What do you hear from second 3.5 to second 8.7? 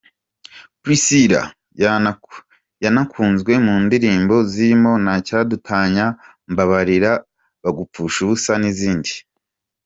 mu ndirimbo zirimo ’Ntacyadutanya’, ’Mbabarira’, ’Bagupfusha ubusa’